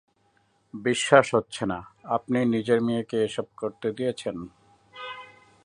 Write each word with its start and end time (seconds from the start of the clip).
বিশ্বাস 0.73 1.27
হচ্ছে 1.35 1.63
না, 1.65 1.79
আপনি 2.07 2.37
নিজের 2.53 2.79
মেয়েকে 2.87 3.17
এসব 3.27 3.47
করতে 3.57 3.87
দিয়েছেন! 3.97 4.35